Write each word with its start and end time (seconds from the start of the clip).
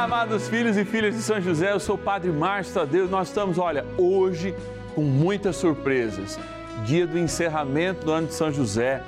Amados 0.00 0.48
filhos 0.48 0.78
e 0.78 0.84
filhas 0.86 1.14
de 1.14 1.20
São 1.20 1.38
José, 1.42 1.72
eu 1.72 1.78
sou 1.78 1.94
o 1.94 1.98
Padre 1.98 2.32
Márcio 2.32 2.72
Tadeu. 2.72 3.06
Nós 3.06 3.28
estamos, 3.28 3.58
olha, 3.58 3.84
hoje 3.98 4.54
com 4.94 5.02
muitas 5.02 5.56
surpresas. 5.56 6.40
Dia 6.86 7.06
do 7.06 7.18
encerramento 7.18 8.06
do 8.06 8.10
ano 8.10 8.28
de 8.28 8.32
São 8.32 8.50
José, 8.50 9.02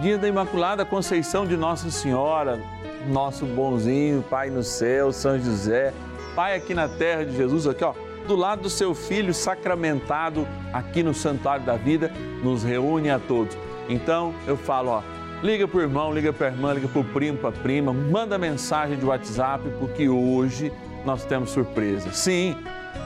dia 0.00 0.16
da 0.16 0.28
Imaculada 0.28 0.84
Conceição 0.84 1.44
de 1.44 1.56
Nossa 1.56 1.90
Senhora, 1.90 2.60
nosso 3.08 3.44
bonzinho 3.44 4.22
Pai 4.30 4.48
no 4.48 4.62
céu, 4.62 5.12
São 5.12 5.36
José, 5.36 5.92
Pai 6.36 6.54
aqui 6.54 6.74
na 6.74 6.88
terra 6.88 7.24
de 7.24 7.36
Jesus, 7.36 7.66
aqui 7.66 7.82
ó, 7.82 7.92
do 8.28 8.36
lado 8.36 8.62
do 8.62 8.70
seu 8.70 8.94
filho 8.94 9.34
sacramentado 9.34 10.46
aqui 10.72 11.02
no 11.02 11.12
Santuário 11.12 11.66
da 11.66 11.74
Vida, 11.74 12.12
nos 12.44 12.62
reúne 12.62 13.10
a 13.10 13.18
todos. 13.18 13.58
Então 13.88 14.32
eu 14.46 14.56
falo, 14.56 14.90
ó, 14.90 15.02
liga 15.42 15.68
para 15.68 15.78
o 15.78 15.82
irmão, 15.82 16.12
liga 16.12 16.32
para 16.32 16.48
a 16.48 16.50
irmã, 16.50 16.72
liga 16.72 16.88
para 16.88 17.00
o 17.00 17.04
primo, 17.04 17.38
para 17.38 17.50
a 17.50 17.52
prima, 17.52 17.92
manda 17.92 18.38
mensagem 18.38 18.98
de 18.98 19.04
WhatsApp, 19.04 19.68
porque 19.78 20.08
hoje 20.08 20.72
nós 21.04 21.24
temos 21.24 21.50
surpresa. 21.50 22.10
Sim, 22.12 22.56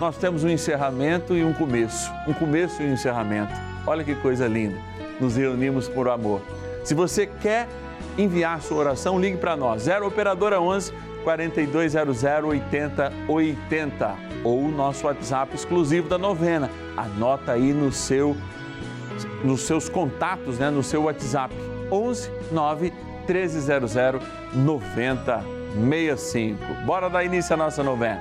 nós 0.00 0.16
temos 0.16 0.44
um 0.44 0.48
encerramento 0.48 1.36
e 1.36 1.44
um 1.44 1.52
começo. 1.52 2.10
Um 2.26 2.32
começo 2.32 2.82
e 2.82 2.86
um 2.86 2.92
encerramento. 2.92 3.52
Olha 3.86 4.04
que 4.04 4.14
coisa 4.14 4.46
linda. 4.46 4.78
Nos 5.20 5.36
reunimos 5.36 5.88
por 5.88 6.08
amor. 6.08 6.40
Se 6.84 6.94
você 6.94 7.26
quer 7.26 7.68
enviar 8.16 8.60
sua 8.62 8.78
oração, 8.78 9.20
ligue 9.20 9.36
para 9.36 9.56
nós. 9.56 9.82
0 9.82 10.06
Operadora 10.06 10.60
11 10.60 10.92
4200 11.22 12.24
8080 12.24 14.16
ou 14.42 14.64
o 14.64 14.70
nosso 14.70 15.06
WhatsApp 15.06 15.54
exclusivo 15.54 16.08
da 16.08 16.16
novena. 16.16 16.70
Anota 16.96 17.52
aí 17.52 17.72
no 17.72 17.92
seu 17.92 18.36
nos 19.44 19.62
seus 19.62 19.86
contatos, 19.88 20.58
né, 20.58 20.70
no 20.70 20.82
seu 20.82 21.02
WhatsApp 21.02 21.54
11 21.90 22.30
9 22.52 22.92
1300 23.26 24.20
9065. 24.54 26.58
Bora 26.86 27.08
dar 27.08 27.24
início 27.24 27.54
à 27.54 27.56
nossa 27.56 27.82
novena. 27.82 28.20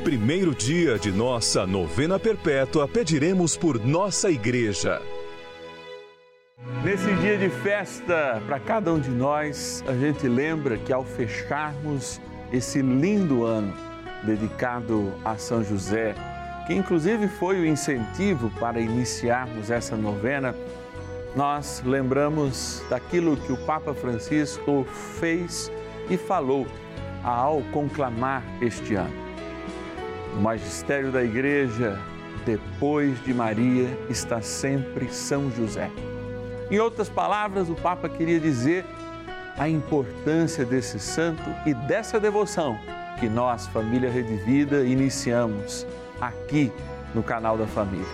primeiro 0.00 0.54
dia 0.54 0.98
de 0.98 1.12
nossa 1.12 1.66
novena 1.66 2.18
perpétua, 2.18 2.88
pediremos 2.88 3.54
por 3.54 3.78
nossa 3.84 4.30
igreja. 4.30 5.00
Nesse 6.82 7.12
dia 7.16 7.36
de 7.36 7.50
festa, 7.50 8.42
para 8.46 8.58
cada 8.58 8.92
um 8.94 8.98
de 8.98 9.10
nós, 9.10 9.84
a 9.86 9.92
gente 9.92 10.26
lembra 10.26 10.78
que 10.78 10.92
ao 10.92 11.04
fecharmos 11.04 12.18
esse 12.50 12.80
lindo 12.80 13.44
ano 13.44 13.74
dedicado 14.22 15.12
a 15.22 15.36
São 15.36 15.62
José, 15.62 16.14
que 16.66 16.72
inclusive 16.72 17.28
foi 17.28 17.60
o 17.60 17.66
incentivo 17.66 18.50
para 18.58 18.80
iniciarmos 18.80 19.70
essa 19.70 19.96
novena, 19.96 20.54
nós 21.36 21.82
lembramos 21.84 22.82
daquilo 22.88 23.36
que 23.36 23.52
o 23.52 23.66
Papa 23.66 23.92
Francisco 23.92 24.86
fez 25.18 25.70
e 26.08 26.16
falou 26.16 26.66
ao 27.22 27.60
conclamar 27.72 28.42
este 28.62 28.94
ano. 28.94 29.29
O 30.36 30.40
magistério 30.40 31.10
da 31.10 31.22
Igreja, 31.22 31.98
depois 32.44 33.22
de 33.24 33.34
Maria, 33.34 33.88
está 34.08 34.40
sempre 34.40 35.12
São 35.12 35.50
José. 35.50 35.90
Em 36.70 36.78
outras 36.78 37.08
palavras, 37.08 37.68
o 37.68 37.74
Papa 37.74 38.08
queria 38.08 38.38
dizer 38.38 38.84
a 39.58 39.68
importância 39.68 40.64
desse 40.64 40.98
santo 40.98 41.42
e 41.66 41.74
dessa 41.74 42.18
devoção 42.18 42.78
que 43.18 43.28
nós, 43.28 43.66
família 43.66 44.10
Rede 44.10 44.36
Vida, 44.36 44.84
iniciamos 44.84 45.86
aqui 46.20 46.72
no 47.14 47.22
canal 47.22 47.58
da 47.58 47.66
família. 47.66 48.06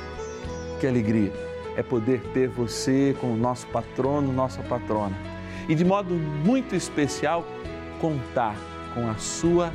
Que 0.80 0.86
alegria! 0.86 1.46
é 1.76 1.82
poder 1.82 2.20
ter 2.32 2.48
você 2.48 3.14
como 3.20 3.36
nosso 3.36 3.66
patrono, 3.68 4.32
nossa 4.32 4.62
patrona. 4.62 5.14
E 5.68 5.74
de 5.74 5.84
modo 5.84 6.14
muito 6.14 6.74
especial, 6.74 7.44
contar 8.00 8.56
com 8.94 9.08
a 9.08 9.16
sua 9.16 9.72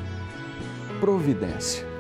providência. 1.00 1.91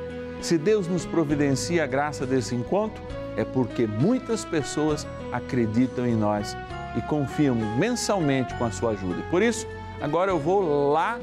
Se 0.41 0.57
Deus 0.57 0.87
nos 0.87 1.05
providencia 1.05 1.83
a 1.83 1.87
graça 1.87 2.25
desse 2.25 2.55
encontro, 2.55 3.01
é 3.37 3.45
porque 3.45 3.85
muitas 3.85 4.43
pessoas 4.43 5.05
acreditam 5.31 6.05
em 6.05 6.15
nós 6.15 6.57
e 6.97 7.01
confiam 7.03 7.55
mensalmente 7.55 8.53
com 8.55 8.65
a 8.65 8.71
sua 8.71 8.91
ajuda. 8.91 9.21
Por 9.29 9.41
isso, 9.41 9.67
agora 10.01 10.31
eu 10.31 10.39
vou 10.39 10.91
lá 10.91 11.19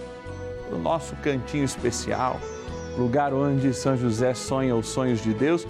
para 0.69 0.79
o 0.79 0.81
nosso 0.81 1.17
cantinho 1.17 1.65
especial, 1.65 2.39
lugar 2.97 3.35
onde 3.35 3.75
São 3.75 3.97
José 3.97 4.33
sonha 4.35 4.75
os 4.77 4.87
sonhos 4.87 5.21
de 5.21 5.35
Deus, 5.35 5.67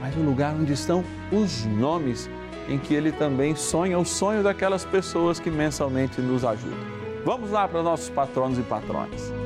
mas 0.00 0.16
o 0.16 0.20
lugar 0.20 0.54
onde 0.54 0.72
estão 0.72 1.04
os 1.32 1.64
nomes 1.66 2.30
em 2.68 2.78
que 2.78 2.94
ele 2.94 3.10
também 3.10 3.56
sonha 3.56 3.98
o 3.98 4.04
sonho 4.04 4.44
daquelas 4.44 4.84
pessoas 4.84 5.40
que 5.40 5.50
mensalmente 5.50 6.20
nos 6.20 6.44
ajudam. 6.44 6.78
Vamos 7.24 7.50
lá 7.50 7.66
para 7.66 7.82
nossos 7.82 8.08
patronos 8.08 8.58
e 8.58 8.62
patronas. 8.62 9.41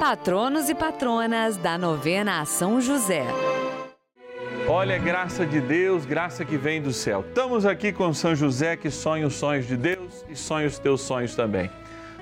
Patronos 0.00 0.70
e 0.70 0.74
patronas 0.74 1.58
da 1.58 1.76
novena 1.76 2.40
a 2.40 2.46
São 2.46 2.80
José. 2.80 3.26
Olha, 4.66 4.96
graça 4.96 5.44
de 5.44 5.60
Deus, 5.60 6.06
graça 6.06 6.42
que 6.42 6.56
vem 6.56 6.80
do 6.80 6.90
céu. 6.90 7.22
Estamos 7.28 7.66
aqui 7.66 7.92
com 7.92 8.14
São 8.14 8.34
José 8.34 8.78
que 8.78 8.90
sonha 8.90 9.26
os 9.26 9.34
sonhos 9.34 9.66
de 9.66 9.76
Deus 9.76 10.24
e 10.26 10.34
sonha 10.34 10.66
os 10.66 10.78
teus 10.78 11.02
sonhos 11.02 11.34
também. 11.34 11.70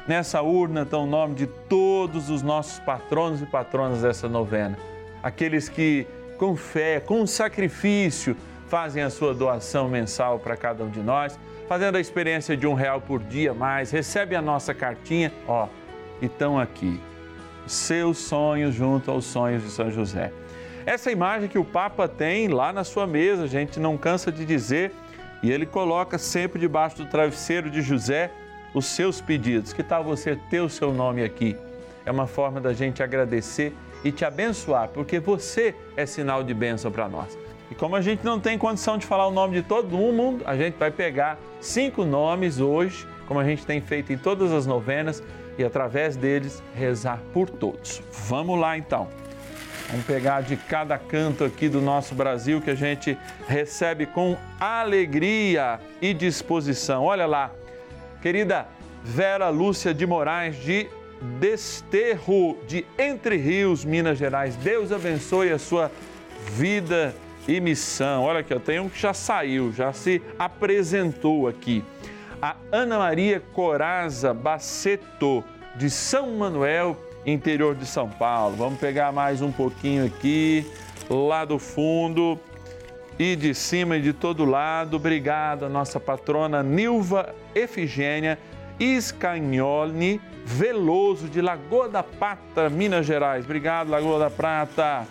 Nessa 0.08 0.42
urna 0.42 0.82
está 0.82 0.98
o 0.98 1.06
nome 1.06 1.36
de 1.36 1.46
todos 1.46 2.30
os 2.30 2.42
nossos 2.42 2.80
patronos 2.80 3.40
e 3.42 3.46
patronas 3.46 4.02
dessa 4.02 4.28
novena. 4.28 4.76
Aqueles 5.22 5.68
que, 5.68 6.04
com 6.36 6.56
fé, 6.56 6.98
com 6.98 7.24
sacrifício, 7.28 8.36
fazem 8.66 9.04
a 9.04 9.08
sua 9.08 9.32
doação 9.32 9.88
mensal 9.88 10.40
para 10.40 10.56
cada 10.56 10.82
um 10.82 10.90
de 10.90 11.00
nós, 11.00 11.38
fazendo 11.68 11.94
a 11.94 12.00
experiência 12.00 12.56
de 12.56 12.66
um 12.66 12.74
real 12.74 13.00
por 13.00 13.22
dia 13.22 13.54
mais, 13.54 13.92
recebe 13.92 14.34
a 14.34 14.42
nossa 14.42 14.74
cartinha, 14.74 15.32
ó, 15.46 15.68
e 16.20 16.26
estão 16.26 16.58
aqui, 16.58 17.00
seus 17.72 18.18
sonhos 18.18 18.74
junto 18.74 19.10
aos 19.10 19.24
sonhos 19.24 19.62
de 19.62 19.70
São 19.70 19.90
José. 19.90 20.32
Essa 20.86 21.10
imagem 21.10 21.48
que 21.48 21.58
o 21.58 21.64
Papa 21.64 22.08
tem 22.08 22.48
lá 22.48 22.72
na 22.72 22.82
sua 22.82 23.06
mesa, 23.06 23.44
a 23.44 23.46
gente 23.46 23.78
não 23.78 23.98
cansa 23.98 24.32
de 24.32 24.44
dizer, 24.44 24.92
e 25.42 25.50
ele 25.50 25.66
coloca 25.66 26.18
sempre 26.18 26.58
debaixo 26.58 26.96
do 26.96 27.06
travesseiro 27.06 27.70
de 27.70 27.82
José 27.82 28.30
os 28.74 28.86
seus 28.86 29.20
pedidos. 29.20 29.72
Que 29.72 29.82
tal 29.82 30.02
você 30.02 30.36
ter 30.50 30.60
o 30.60 30.68
seu 30.68 30.92
nome 30.92 31.22
aqui? 31.22 31.56
É 32.04 32.10
uma 32.10 32.26
forma 32.26 32.60
da 32.60 32.72
gente 32.72 33.02
agradecer 33.02 33.74
e 34.02 34.10
te 34.10 34.24
abençoar, 34.24 34.88
porque 34.88 35.20
você 35.20 35.74
é 35.96 36.06
sinal 36.06 36.42
de 36.42 36.54
bênção 36.54 36.90
para 36.90 37.08
nós. 37.08 37.36
E 37.70 37.74
como 37.74 37.94
a 37.94 38.00
gente 38.00 38.24
não 38.24 38.40
tem 38.40 38.56
condição 38.56 38.96
de 38.96 39.04
falar 39.04 39.26
o 39.26 39.30
nome 39.30 39.60
de 39.60 39.62
todo 39.62 39.88
mundo, 39.88 40.42
a 40.46 40.56
gente 40.56 40.76
vai 40.78 40.90
pegar 40.90 41.38
cinco 41.60 42.04
nomes 42.04 42.60
hoje, 42.60 43.06
como 43.26 43.38
a 43.38 43.44
gente 43.44 43.66
tem 43.66 43.80
feito 43.80 44.12
em 44.12 44.16
todas 44.16 44.52
as 44.52 44.66
novenas, 44.66 45.22
e 45.58 45.64
através 45.64 46.16
deles 46.16 46.62
rezar 46.74 47.20
por 47.34 47.50
todos. 47.50 48.00
Vamos 48.28 48.58
lá 48.58 48.78
então. 48.78 49.08
Vamos 49.90 50.06
pegar 50.06 50.42
de 50.42 50.56
cada 50.56 50.98
canto 50.98 51.44
aqui 51.44 51.68
do 51.68 51.80
nosso 51.80 52.14
Brasil 52.14 52.60
que 52.60 52.70
a 52.70 52.74
gente 52.74 53.18
recebe 53.46 54.06
com 54.06 54.36
alegria 54.60 55.80
e 56.00 56.14
disposição. 56.14 57.04
Olha 57.04 57.26
lá, 57.26 57.50
querida 58.22 58.68
Vera 59.02 59.48
Lúcia 59.48 59.94
de 59.94 60.06
Moraes 60.06 60.56
de 60.56 60.86
Desterro 61.40 62.56
de 62.66 62.86
Entre 62.98 63.36
Rios, 63.36 63.84
Minas 63.84 64.18
Gerais. 64.18 64.56
Deus 64.56 64.92
abençoe 64.92 65.50
a 65.50 65.58
sua 65.58 65.90
vida 66.50 67.14
e 67.48 67.60
missão. 67.60 68.24
Olha 68.24 68.40
aqui, 68.40 68.52
eu 68.52 68.60
tenho 68.60 68.84
um 68.84 68.88
que 68.88 69.00
já 69.00 69.14
saiu, 69.14 69.72
já 69.72 69.92
se 69.92 70.22
apresentou 70.38 71.48
aqui. 71.48 71.82
A 72.40 72.54
Ana 72.70 72.98
Maria 72.98 73.42
Coraza 73.52 74.32
Baceto, 74.32 75.42
de 75.74 75.90
São 75.90 76.36
Manuel, 76.36 76.96
interior 77.26 77.74
de 77.74 77.84
São 77.84 78.08
Paulo. 78.08 78.54
Vamos 78.56 78.78
pegar 78.78 79.10
mais 79.10 79.42
um 79.42 79.50
pouquinho 79.50 80.06
aqui, 80.06 80.64
lá 81.10 81.44
do 81.44 81.58
fundo 81.58 82.38
e 83.18 83.34
de 83.34 83.52
cima 83.54 83.96
e 83.96 84.00
de 84.00 84.12
todo 84.12 84.44
lado. 84.44 84.96
Obrigado, 84.96 85.68
nossa 85.68 85.98
patrona 85.98 86.62
Nilva 86.62 87.34
Efigênia 87.56 88.38
Iscagnoli 88.78 90.20
Veloso, 90.44 91.28
de 91.28 91.40
Lagoa 91.40 91.88
da 91.88 92.04
Prata, 92.04 92.70
Minas 92.70 93.04
Gerais. 93.04 93.44
Obrigado, 93.44 93.90
Lagoa 93.90 94.20
da 94.20 94.30
Prata. 94.30 95.08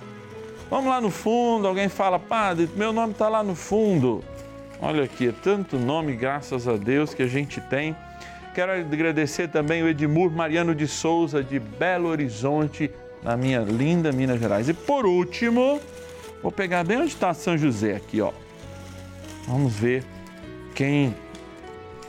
Vamos 0.69 0.89
lá 0.89 1.01
no 1.01 1.11
fundo, 1.11 1.67
alguém 1.67 1.89
fala, 1.89 2.17
padre, 2.17 2.69
meu 2.75 2.93
nome 2.93 3.11
está 3.11 3.27
lá 3.27 3.43
no 3.43 3.53
fundo. 3.53 4.23
Olha 4.79 5.03
aqui, 5.03 5.29
é 5.29 5.31
tanto 5.31 5.77
nome, 5.77 6.15
graças 6.15 6.67
a 6.67 6.77
Deus, 6.77 7.13
que 7.13 7.23
a 7.23 7.27
gente 7.27 7.59
tem. 7.59 7.95
Quero 8.53 8.71
agradecer 8.71 9.47
também 9.47 9.81
o 9.81 9.87
Edmur 9.87 10.31
Mariano 10.31 10.75
de 10.75 10.87
Souza, 10.87 11.43
de 11.43 11.59
Belo 11.59 12.09
Horizonte, 12.09 12.91
na 13.23 13.35
minha 13.35 13.61
linda 13.61 14.11
Minas 14.11 14.39
Gerais. 14.39 14.69
E 14.69 14.73
por 14.73 15.05
último, 15.05 15.81
vou 16.43 16.51
pegar 16.51 16.83
bem 16.83 16.97
onde 16.97 17.07
está 17.07 17.33
São 17.33 17.57
José 17.57 17.95
aqui, 17.95 18.21
ó. 18.21 18.31
Vamos 19.47 19.73
ver 19.73 20.03
quem 20.75 21.15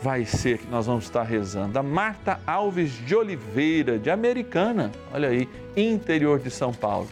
vai 0.02 0.26
ser 0.26 0.58
que 0.58 0.66
nós 0.66 0.86
vamos 0.86 1.04
estar 1.04 1.22
rezando. 1.22 1.78
A 1.78 1.82
Marta 1.82 2.38
Alves 2.46 2.92
de 3.04 3.16
Oliveira, 3.16 3.98
de 3.98 4.10
Americana, 4.10 4.92
olha 5.12 5.28
aí, 5.28 5.48
interior 5.74 6.38
de 6.38 6.50
São 6.50 6.72
Paulo. 6.72 7.08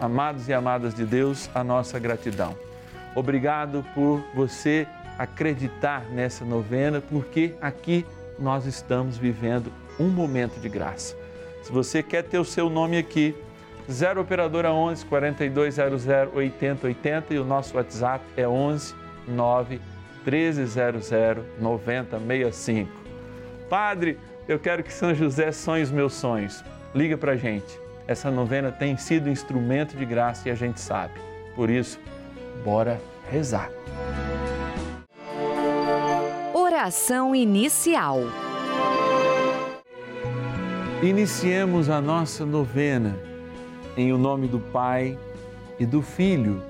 Amados 0.00 0.48
e 0.48 0.52
amadas 0.52 0.92
de 0.92 1.04
Deus, 1.04 1.48
a 1.54 1.62
nossa 1.62 1.98
gratidão. 2.00 2.67
Obrigado 3.14 3.84
por 3.94 4.24
você 4.34 4.86
acreditar 5.18 6.04
nessa 6.10 6.44
novena, 6.44 7.00
porque 7.00 7.54
aqui 7.60 8.06
nós 8.38 8.66
estamos 8.66 9.16
vivendo 9.16 9.72
um 9.98 10.08
momento 10.08 10.60
de 10.60 10.68
graça. 10.68 11.16
Se 11.62 11.72
você 11.72 12.02
quer 12.02 12.22
ter 12.22 12.38
o 12.38 12.44
seu 12.44 12.70
nome 12.70 12.96
aqui, 12.96 13.34
0 13.90 14.20
operadora 14.20 14.72
11 14.72 15.04
4200 15.06 16.06
8080 16.34 17.34
e 17.34 17.38
o 17.38 17.44
nosso 17.44 17.76
WhatsApp 17.76 18.24
é 18.36 18.46
11 18.46 18.94
9 19.26 19.80
1300 20.24 21.10
9065. 21.58 22.90
Padre, 23.68 24.18
eu 24.46 24.58
quero 24.58 24.82
que 24.82 24.92
São 24.92 25.14
José 25.14 25.50
sonhe 25.52 25.82
os 25.82 25.90
meus 25.90 26.14
sonhos. 26.14 26.62
Liga 26.94 27.16
pra 27.18 27.36
gente 27.36 27.88
essa 28.08 28.30
novena 28.30 28.72
tem 28.72 28.96
sido 28.96 29.28
instrumento 29.28 29.94
de 29.94 30.06
graça 30.06 30.48
e 30.48 30.50
a 30.50 30.54
gente 30.54 30.80
sabe. 30.80 31.20
Por 31.54 31.68
isso, 31.68 32.00
bora 32.64 33.00
rezar. 33.30 33.70
Oração 36.54 37.34
inicial. 37.34 38.20
Iniciemos 41.02 41.88
a 41.88 42.00
nossa 42.00 42.44
novena 42.44 43.16
em 43.96 44.12
o 44.12 44.18
nome 44.18 44.48
do 44.48 44.58
Pai 44.58 45.18
e 45.78 45.86
do 45.86 46.02
Filho 46.02 46.62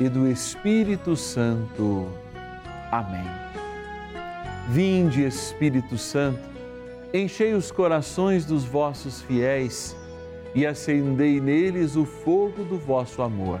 e 0.00 0.08
do 0.08 0.28
Espírito 0.28 1.16
Santo. 1.16 2.08
Amém. 2.90 3.24
Vinde, 4.68 5.24
Espírito 5.24 5.96
Santo, 5.96 6.40
enchei 7.12 7.54
os 7.54 7.70
corações 7.70 8.44
dos 8.44 8.64
vossos 8.64 9.22
fiéis 9.22 9.96
e 10.54 10.66
acendei 10.66 11.40
neles 11.40 11.96
o 11.96 12.04
fogo 12.04 12.64
do 12.64 12.78
vosso 12.78 13.22
amor. 13.22 13.60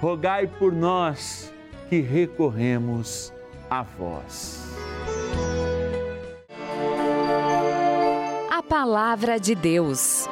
rogai 0.00 0.46
por 0.46 0.72
nós 0.72 1.52
que 1.88 2.00
recorremos 2.00 3.32
a 3.68 3.82
vós. 3.82 4.62
A 8.50 8.62
Palavra 8.62 9.38
de 9.38 9.54
Deus. 9.54 10.26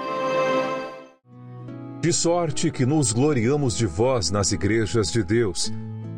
De 2.00 2.12
sorte 2.12 2.70
que 2.70 2.86
nos 2.86 3.12
gloriamos 3.12 3.76
de 3.76 3.86
vós 3.86 4.30
nas 4.30 4.52
igrejas 4.52 5.10
de 5.10 5.24
Deus, 5.24 5.72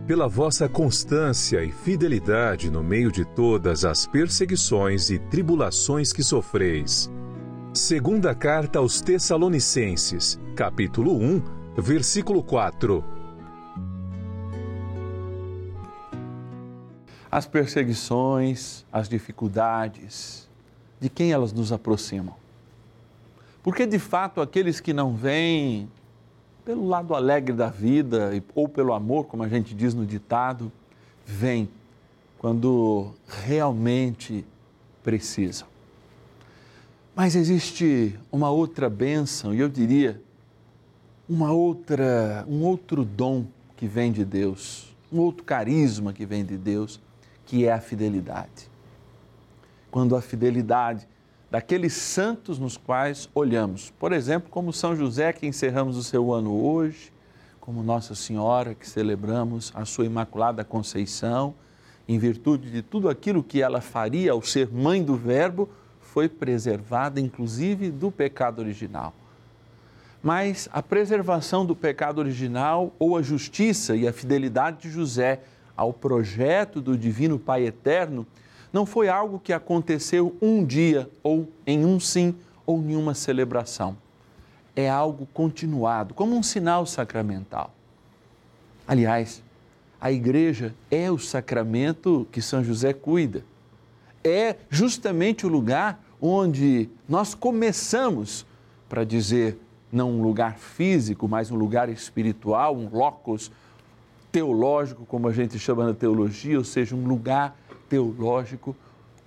pela 0.06 0.28
vossa 0.28 0.68
constância 0.68 1.62
e 1.64 1.70
fidelidade 1.70 2.70
no 2.70 2.82
meio 2.82 3.10
de 3.10 3.24
todas 3.24 3.84
as 3.84 4.06
perseguições 4.06 5.10
e 5.10 5.18
tribulações 5.18 6.12
que 6.12 6.22
sofreis 6.22 7.10
Segunda 7.74 8.34
carta 8.34 8.78
aos 8.78 9.00
Tessalonicenses, 9.00 10.40
capítulo 10.56 11.16
1, 11.16 11.42
versículo 11.76 12.42
4. 12.42 13.17
As 17.30 17.46
perseguições, 17.46 18.84
as 18.92 19.08
dificuldades, 19.08 20.48
de 20.98 21.08
quem 21.08 21.32
elas 21.32 21.52
nos 21.52 21.72
aproximam? 21.72 22.34
Porque 23.62 23.86
de 23.86 23.98
fato 23.98 24.40
aqueles 24.40 24.80
que 24.80 24.92
não 24.92 25.14
vêm 25.14 25.90
pelo 26.64 26.86
lado 26.86 27.14
alegre 27.14 27.54
da 27.54 27.68
vida 27.68 28.30
ou 28.54 28.68
pelo 28.68 28.92
amor, 28.92 29.26
como 29.26 29.42
a 29.42 29.48
gente 29.48 29.74
diz 29.74 29.94
no 29.94 30.06
ditado, 30.06 30.72
vêm 31.24 31.68
quando 32.38 33.12
realmente 33.26 34.44
precisam. 35.02 35.68
Mas 37.14 37.34
existe 37.34 38.18
uma 38.30 38.48
outra 38.50 38.88
bênção, 38.88 39.52
e 39.52 39.58
eu 39.58 39.68
diria, 39.68 40.22
uma 41.28 41.52
outra, 41.52 42.44
um 42.48 42.62
outro 42.62 43.04
dom 43.04 43.44
que 43.76 43.86
vem 43.86 44.12
de 44.12 44.24
Deus, 44.24 44.94
um 45.12 45.18
outro 45.18 45.44
carisma 45.44 46.12
que 46.12 46.24
vem 46.24 46.44
de 46.44 46.56
Deus, 46.56 47.00
que 47.48 47.64
é 47.64 47.72
a 47.72 47.80
fidelidade. 47.80 48.70
Quando 49.90 50.14
a 50.14 50.20
fidelidade 50.20 51.08
daqueles 51.50 51.94
santos 51.94 52.58
nos 52.58 52.76
quais 52.76 53.26
olhamos, 53.34 53.90
por 53.98 54.12
exemplo, 54.12 54.50
como 54.50 54.70
São 54.70 54.94
José, 54.94 55.32
que 55.32 55.46
encerramos 55.46 55.96
o 55.96 56.04
seu 56.04 56.30
ano 56.30 56.54
hoje, 56.62 57.10
como 57.58 57.82
Nossa 57.82 58.14
Senhora, 58.14 58.74
que 58.74 58.86
celebramos 58.86 59.72
a 59.74 59.86
sua 59.86 60.04
Imaculada 60.04 60.62
Conceição, 60.62 61.54
em 62.06 62.18
virtude 62.18 62.70
de 62.70 62.82
tudo 62.82 63.08
aquilo 63.08 63.42
que 63.42 63.62
ela 63.62 63.80
faria 63.80 64.32
ao 64.32 64.42
ser 64.42 64.68
mãe 64.70 65.02
do 65.02 65.16
Verbo, 65.16 65.70
foi 66.02 66.28
preservada 66.28 67.18
inclusive 67.18 67.90
do 67.90 68.10
pecado 68.10 68.58
original. 68.58 69.14
Mas 70.22 70.68
a 70.70 70.82
preservação 70.82 71.64
do 71.64 71.74
pecado 71.74 72.18
original 72.18 72.92
ou 72.98 73.16
a 73.16 73.22
justiça 73.22 73.96
e 73.96 74.06
a 74.06 74.12
fidelidade 74.12 74.82
de 74.82 74.90
José 74.90 75.40
ao 75.78 75.92
projeto 75.92 76.80
do 76.80 76.98
Divino 76.98 77.38
Pai 77.38 77.64
Eterno 77.64 78.26
não 78.72 78.84
foi 78.84 79.08
algo 79.08 79.38
que 79.38 79.52
aconteceu 79.52 80.36
um 80.42 80.64
dia 80.64 81.08
ou 81.22 81.48
em 81.64 81.86
um 81.86 82.00
sim 82.00 82.34
ou 82.66 82.82
em 82.82 82.96
uma 82.96 83.14
celebração. 83.14 83.96
É 84.74 84.90
algo 84.90 85.28
continuado, 85.32 86.14
como 86.14 86.36
um 86.36 86.42
sinal 86.42 86.84
sacramental. 86.84 87.72
Aliás, 88.88 89.40
a 90.00 90.10
igreja 90.10 90.74
é 90.90 91.08
o 91.12 91.18
sacramento 91.18 92.26
que 92.32 92.42
São 92.42 92.64
José 92.64 92.92
cuida. 92.92 93.44
É 94.24 94.56
justamente 94.68 95.46
o 95.46 95.48
lugar 95.48 96.02
onde 96.20 96.90
nós 97.08 97.34
começamos, 97.34 98.44
para 98.88 99.04
dizer, 99.04 99.56
não 99.92 100.10
um 100.10 100.22
lugar 100.22 100.58
físico, 100.58 101.28
mas 101.28 101.52
um 101.52 101.56
lugar 101.56 101.88
espiritual, 101.88 102.76
um 102.76 102.88
locus 102.90 103.52
teológico, 104.30 105.06
como 105.06 105.28
a 105.28 105.32
gente 105.32 105.58
chama 105.58 105.86
na 105.86 105.94
teologia, 105.94 106.58
ou 106.58 106.64
seja, 106.64 106.94
um 106.94 107.06
lugar 107.06 107.56
teológico, 107.88 108.76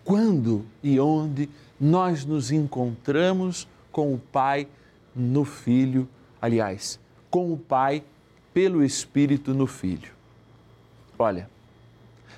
quando 0.03 0.65
e 0.84 1.00
onde 1.00 1.50
nós 1.79 2.25
nos 2.25 2.51
encontramos 2.51 3.67
com 3.91 4.13
o 4.13 4.17
Pai 4.17 4.67
no 5.15 5.43
Filho, 5.43 6.08
aliás, 6.41 7.00
com 7.29 7.51
o 7.51 7.58
Pai 7.58 8.03
pelo 8.53 8.84
Espírito 8.84 9.53
no 9.53 9.67
Filho. 9.67 10.12
Olha, 11.17 11.50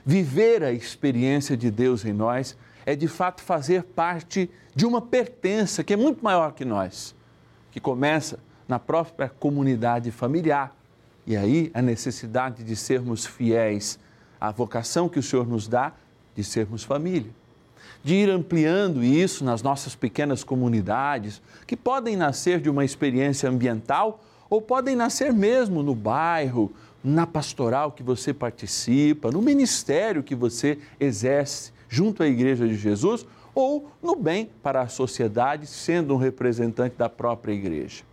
viver 0.05 0.63
a 0.63 0.71
experiência 0.71 1.55
de 1.55 1.69
Deus 1.69 2.05
em 2.05 2.13
nós 2.13 2.57
é 2.85 2.95
de 2.95 3.07
fato 3.07 3.41
fazer 3.41 3.83
parte 3.83 4.49
de 4.75 4.85
uma 4.85 5.01
pertença 5.01 5.83
que 5.83 5.93
é 5.93 5.97
muito 5.97 6.23
maior 6.23 6.53
que 6.53 6.65
nós, 6.65 7.15
que 7.71 7.79
começa 7.79 8.39
na 8.67 8.79
própria 8.79 9.29
comunidade 9.29 10.11
familiar. 10.11 10.75
E 11.25 11.37
aí 11.37 11.71
a 11.73 11.81
necessidade 11.81 12.63
de 12.63 12.75
sermos 12.75 13.25
fiéis 13.25 13.97
à 14.39 14.51
vocação 14.51 15.07
que 15.07 15.19
o 15.19 15.23
Senhor 15.23 15.47
nos 15.47 15.67
dá 15.67 15.93
de 16.35 16.43
sermos 16.43 16.83
família. 16.83 17.31
De 18.03 18.15
ir 18.15 18.29
ampliando 18.29 19.03
isso 19.03 19.43
nas 19.43 19.61
nossas 19.61 19.95
pequenas 19.95 20.43
comunidades, 20.43 21.41
que 21.65 21.77
podem 21.77 22.15
nascer 22.15 22.59
de 22.59 22.69
uma 22.69 22.83
experiência 22.83 23.49
ambiental 23.49 24.21
ou 24.49 24.61
podem 24.61 24.95
nascer 24.95 25.31
mesmo 25.33 25.81
no 25.81 25.95
bairro, 25.95 26.71
na 27.03 27.25
pastoral 27.25 27.91
que 27.91 28.03
você 28.03 28.33
participa, 28.33 29.31
no 29.31 29.41
ministério 29.41 30.23
que 30.23 30.35
você 30.35 30.77
exerce 30.99 31.71
junto 31.89 32.23
à 32.23 32.27
Igreja 32.27 32.67
de 32.67 32.75
Jesus 32.75 33.25
ou 33.53 33.91
no 34.01 34.15
bem 34.15 34.49
para 34.61 34.81
a 34.81 34.87
sociedade, 34.87 35.67
sendo 35.67 36.13
um 36.13 36.17
representante 36.17 36.95
da 36.97 37.07
própria 37.07 37.53
igreja. 37.53 38.03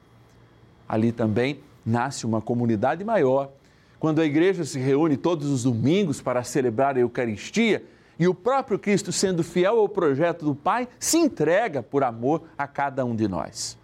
Ali 0.89 1.13
também 1.13 1.61
nasce 1.85 2.27
uma 2.27 2.41
comunidade 2.41 3.05
maior. 3.05 3.51
Quando 3.99 4.21
a 4.21 4.25
igreja 4.25 4.65
se 4.65 4.79
reúne 4.79 5.17
todos 5.17 5.49
os 5.49 5.65
domingos 5.65 6.21
para 6.21 6.43
celebrar 6.43 6.97
a 6.97 7.01
Eucaristia, 7.01 7.85
e 8.19 8.29
o 8.29 8.35
próprio 8.35 8.79
Cristo, 8.79 9.11
sendo 9.13 9.43
fiel 9.43 9.79
ao 9.79 9.89
projeto 9.89 10.45
do 10.45 10.55
Pai, 10.55 10.87
se 10.99 11.17
entrega 11.17 11.83
por 11.83 12.05
amor 12.05 12.43
a 12.57 12.67
cada 12.67 13.03
um 13.03 13.17
de 13.17 13.27
nós. 13.27 13.79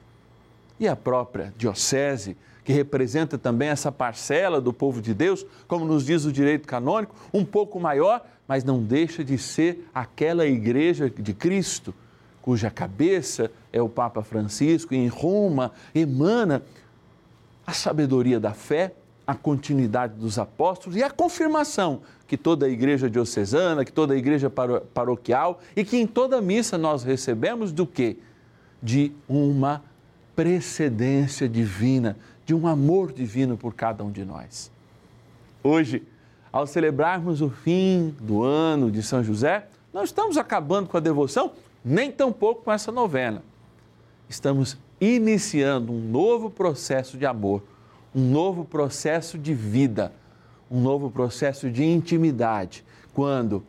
E 0.79 0.87
a 0.87 0.95
própria 0.95 1.55
Diocese, 1.57 2.37
que 2.63 2.71
representa 2.71 3.39
também 3.39 3.69
essa 3.69 3.91
parcela 3.91 4.61
do 4.61 4.75
povo 4.75 5.01
de 5.01 5.15
Deus, 5.15 5.47
como 5.67 5.87
nos 5.87 6.05
diz 6.05 6.27
o 6.27 6.33
direito 6.33 6.69
canônico, 6.69 7.15
um 7.33 7.47
pouco 7.47 7.81
maior, 7.81 8.27
mas 8.47 8.63
não 8.63 8.83
deixa 8.83 9.25
de 9.25 9.39
ser 9.39 9.89
aquela 9.95 10.47
igreja 10.47 11.09
de 11.09 11.33
Cristo, 11.33 11.95
cuja 12.43 12.71
cabeça 12.71 13.51
é 13.73 13.81
o 13.81 13.89
Papa 13.89 14.23
Francisco, 14.23 14.93
e 14.93 14.99
em 14.99 15.09
Roma 15.09 15.73
emana 15.95 16.63
a 17.67 17.73
sabedoria 17.73 18.39
da 18.39 18.53
fé, 18.53 18.95
a 19.27 19.35
continuidade 19.35 20.15
dos 20.15 20.39
apóstolos 20.39 20.97
e 20.97 21.03
a 21.03 21.11
confirmação 21.11 22.03
que 22.29 22.37
toda 22.37 22.67
a 22.67 22.69
igreja 22.69 23.11
diocesana, 23.11 23.85
que 23.85 23.93
toda 23.93 24.15
a 24.15 24.17
igreja 24.17 24.49
paroquial 24.49 25.61
e 25.75 25.85
que 25.85 25.97
em 25.97 26.07
toda 26.07 26.41
missa 26.41 26.79
nós 26.79 27.03
recebemos 27.03 27.73
do 27.73 27.87
quê? 27.87 28.19
De 28.81 29.13
uma 29.29 29.83
precedência 30.37 31.49
divina, 31.49 32.17
de 32.45 32.55
um 32.55 32.67
amor 32.69 33.13
divino 33.13 33.57
por 33.57 33.75
cada 33.75 34.05
um 34.05 34.13
de 34.13 34.25
nós. 34.25 34.71
Hoje, 35.63 36.07
ao 36.53 36.67
celebrarmos 36.67 37.41
o 37.41 37.51
fim 37.51 38.15
do 38.21 38.45
ano 38.45 38.91
de 38.91 39.03
São 39.03 39.25
José, 39.25 39.67
não 39.93 40.05
estamos 40.05 40.37
acabando 40.37 40.89
com 40.89 40.97
a 40.97 41.01
devoção, 41.01 41.53
nem 41.85 42.13
tampouco 42.13 42.63
com 42.63 42.73
essa 42.73 42.93
novena. 42.93 43.43
Estamos 44.29 44.77
iniciando 45.01 45.93
um 45.93 46.01
novo 46.01 46.51
processo 46.51 47.17
de 47.17 47.27
amor, 47.27 47.63
um 48.15 48.31
novo 48.31 48.65
processo 48.65 49.39
de 49.39 49.53
vida 49.55 50.13
um 50.71 50.81
novo 50.81 51.11
processo 51.11 51.71
de 51.71 51.85
intimidade, 51.85 52.85
quando 53.15 53.65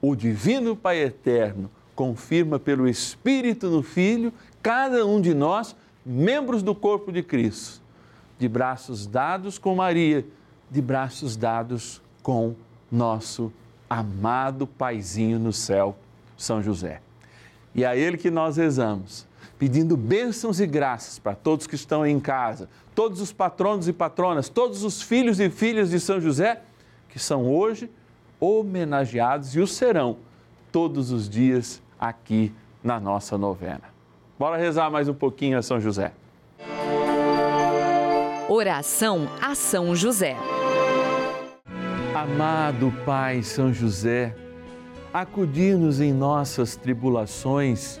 o 0.00 0.14
Divino 0.14 0.74
Pai 0.74 0.98
Eterno 0.98 1.70
confirma 1.94 2.58
pelo 2.58 2.88
Espírito 2.88 3.68
no 3.68 3.82
Filho 3.82 4.32
cada 4.62 5.06
um 5.06 5.20
de 5.20 5.34
nós, 5.34 5.76
membros 6.04 6.62
do 6.62 6.74
corpo 6.74 7.12
de 7.12 7.22
Cristo, 7.22 7.80
de 8.38 8.48
braços 8.48 9.06
dados 9.06 9.58
com 9.58 9.74
Maria, 9.74 10.26
de 10.70 10.80
braços 10.80 11.36
dados 11.36 12.00
com 12.22 12.54
nosso 12.90 13.52
amado 13.88 14.66
Paizinho 14.66 15.38
no 15.38 15.52
céu, 15.52 15.96
São 16.36 16.62
José. 16.62 17.00
E 17.74 17.84
a 17.84 17.96
Ele 17.96 18.16
que 18.16 18.30
nós 18.30 18.56
rezamos, 18.56 19.26
pedindo 19.60 19.94
bênçãos 19.94 20.58
e 20.58 20.66
graças 20.66 21.18
para 21.18 21.34
todos 21.34 21.66
que 21.66 21.74
estão 21.74 22.06
em 22.06 22.18
casa, 22.18 22.66
todos 22.94 23.20
os 23.20 23.30
patronos 23.30 23.86
e 23.88 23.92
patronas, 23.92 24.48
todos 24.48 24.82
os 24.84 25.02
filhos 25.02 25.38
e 25.38 25.50
filhas 25.50 25.90
de 25.90 26.00
São 26.00 26.18
José, 26.18 26.62
que 27.10 27.18
são 27.18 27.46
hoje 27.46 27.90
homenageados 28.40 29.54
e 29.54 29.60
o 29.60 29.66
serão 29.66 30.16
todos 30.72 31.12
os 31.12 31.28
dias 31.28 31.82
aqui 32.00 32.50
na 32.82 32.98
nossa 32.98 33.36
novena. 33.36 33.82
Bora 34.38 34.56
rezar 34.56 34.90
mais 34.90 35.10
um 35.10 35.14
pouquinho 35.14 35.58
a 35.58 35.62
São 35.62 35.78
José. 35.78 36.14
Oração 38.48 39.28
a 39.42 39.54
São 39.54 39.94
José. 39.94 40.38
Amado 42.14 42.90
Pai 43.04 43.42
São 43.42 43.74
José, 43.74 44.34
acudir-nos 45.12 46.00
em 46.00 46.14
nossas 46.14 46.76
tribulações 46.76 48.00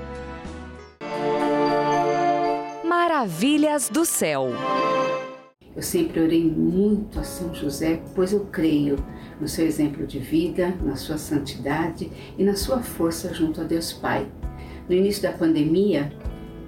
Maravilhas 3.03 3.89
do 3.89 4.05
céu. 4.05 4.49
Eu 5.75 5.81
sempre 5.81 6.21
orei 6.21 6.43
muito 6.43 7.19
a 7.19 7.23
São 7.23 7.51
José, 7.51 7.99
pois 8.13 8.31
eu 8.31 8.41
creio 8.41 8.95
no 9.39 9.47
seu 9.47 9.65
exemplo 9.65 10.05
de 10.05 10.19
vida, 10.19 10.75
na 10.83 10.95
sua 10.95 11.17
santidade 11.17 12.11
e 12.37 12.43
na 12.43 12.53
sua 12.53 12.83
força 12.83 13.33
junto 13.33 13.59
a 13.59 13.63
Deus 13.63 13.91
Pai. 13.91 14.31
No 14.87 14.93
início 14.93 15.23
da 15.23 15.31
pandemia, 15.31 16.13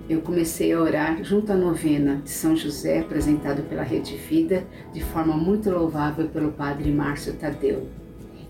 eu 0.09 0.21
comecei 0.21 0.73
a 0.73 0.81
orar 0.81 1.23
junto 1.23 1.51
à 1.51 1.55
novena 1.55 2.15
de 2.15 2.31
São 2.31 2.55
José, 2.55 3.01
apresentado 3.01 3.61
pela 3.69 3.83
Rede 3.83 4.17
Vida, 4.17 4.65
de 4.91 5.03
forma 5.03 5.37
muito 5.37 5.69
louvável 5.69 6.27
pelo 6.29 6.51
Padre 6.51 6.89
Márcio 6.91 7.35
Tadeu. 7.35 7.87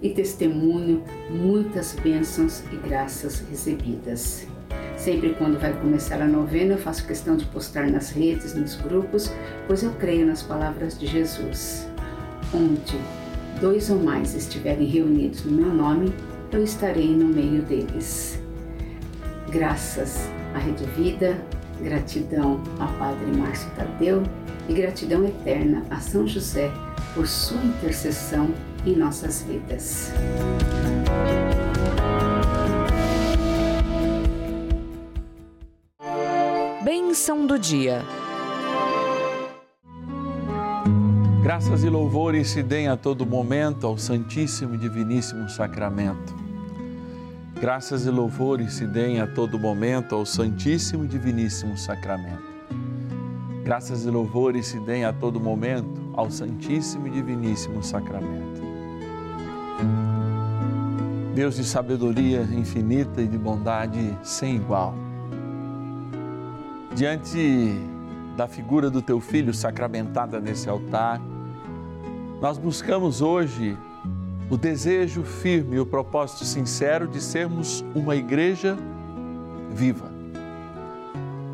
E 0.01 0.09
testemunho 0.09 1.03
muitas 1.29 1.93
bênçãos 2.01 2.63
e 2.71 2.77
graças 2.77 3.41
recebidas. 3.41 4.52
Sempre 5.03 5.33
quando 5.33 5.59
vai 5.59 5.73
começar 5.73 6.21
a 6.21 6.25
novena, 6.25 6.75
eu 6.75 6.77
faço 6.77 7.05
questão 7.05 7.35
de 7.35 7.43
postar 7.47 7.91
nas 7.91 8.11
redes, 8.11 8.53
nos 8.53 8.75
grupos, 8.75 9.29
pois 9.67 9.83
eu 9.83 9.91
creio 9.95 10.25
nas 10.25 10.41
palavras 10.41 10.97
de 10.97 11.05
Jesus. 11.07 11.85
Onde 12.53 12.97
dois 13.59 13.89
ou 13.89 13.99
mais 13.99 14.33
estiverem 14.33 14.87
reunidos 14.87 15.43
no 15.43 15.51
meu 15.51 15.73
nome, 15.73 16.13
eu 16.53 16.63
estarei 16.63 17.13
no 17.13 17.25
meio 17.25 17.61
deles. 17.63 18.39
Graças 19.49 20.29
à 20.55 20.59
Rede 20.59 20.85
Vida, 20.95 21.37
gratidão 21.81 22.63
ao 22.79 22.87
Padre 22.93 23.29
Márcio 23.35 23.69
Tadeu 23.75 24.23
e 24.69 24.73
gratidão 24.73 25.25
eterna 25.25 25.83
a 25.89 25.99
São 25.99 26.25
José 26.25 26.71
por 27.13 27.27
sua 27.27 27.61
intercessão 27.61 28.49
em 28.85 28.95
nossas 28.95 29.41
vidas. 29.41 30.13
Bênção 37.23 37.47
do 37.47 37.57
dia. 37.57 38.01
Graças 41.41 41.81
e 41.85 41.89
louvores 41.89 42.49
se 42.49 42.61
deem 42.61 42.89
a 42.89 42.97
todo 42.97 43.25
momento 43.25 43.87
ao 43.87 43.97
Santíssimo 43.97 44.75
e 44.75 44.77
Diviníssimo 44.77 45.49
Sacramento. 45.49 46.35
Graças 47.61 48.05
e 48.05 48.09
louvores 48.09 48.73
se 48.73 48.85
deem 48.85 49.21
a 49.21 49.27
todo 49.27 49.57
momento 49.57 50.15
ao 50.15 50.25
Santíssimo 50.25 51.05
e 51.05 51.07
Diviníssimo 51.07 51.77
Sacramento. 51.77 52.43
Graças 53.63 54.03
e 54.03 54.09
louvores 54.09 54.67
se 54.67 54.81
deem 54.81 55.05
a 55.05 55.13
todo 55.13 55.39
momento 55.39 56.11
ao 56.17 56.29
Santíssimo 56.29 57.07
e 57.07 57.11
Diviníssimo 57.11 57.81
Sacramento. 57.81 58.61
Deus 61.33 61.55
de 61.55 61.63
sabedoria 61.63 62.41
infinita 62.41 63.21
e 63.21 63.27
de 63.29 63.37
bondade 63.37 64.13
sem 64.23 64.57
igual. 64.57 65.02
Diante 66.95 67.75
da 68.37 68.47
figura 68.47 68.89
do 68.89 69.01
teu 69.01 69.19
filho 69.19 69.53
sacramentada 69.53 70.39
nesse 70.39 70.69
altar, 70.69 71.19
nós 72.39 72.57
buscamos 72.57 73.21
hoje 73.21 73.75
o 74.49 74.57
desejo 74.57 75.23
firme 75.23 75.77
e 75.77 75.79
o 75.79 75.85
propósito 75.85 76.45
sincero 76.45 77.07
de 77.07 77.19
sermos 77.19 77.83
uma 77.95 78.15
igreja 78.15 78.77
viva. 79.71 80.11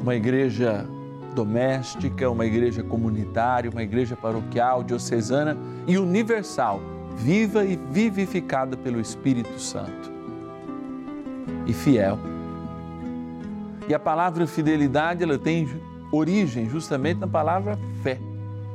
Uma 0.01 0.15
igreja 0.15 0.85
doméstica, 1.33 2.29
uma 2.29 2.45
igreja 2.45 2.83
comunitária, 2.83 3.71
uma 3.71 3.83
igreja 3.83 4.17
paroquial, 4.17 4.83
diocesana 4.83 5.57
e 5.87 5.97
universal, 5.97 6.81
viva 7.15 7.63
e 7.63 7.77
vivificada 7.77 8.75
pelo 8.75 8.99
Espírito 8.99 9.57
Santo. 9.57 10.11
E 11.65 11.73
fiel. 11.73 12.19
E 13.89 13.93
a 13.93 13.97
palavra 13.97 14.45
fidelidade, 14.45 15.23
ela 15.23 15.39
tem 15.39 15.67
origem 16.11 16.69
justamente 16.69 17.17
na 17.17 17.27
palavra 17.27 17.75
fé. 18.03 18.19